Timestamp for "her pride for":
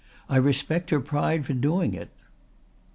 0.89-1.53